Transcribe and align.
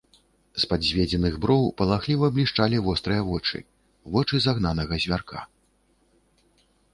З-пад 0.61 0.81
зведзеных 0.85 1.33
броў 1.43 1.67
палахліва 1.81 2.29
блішчалі 2.37 2.79
вострыя 2.87 3.21
вочы, 3.29 3.57
вочы 4.17 4.35
загнанага 4.47 4.93
звярка. 5.05 5.39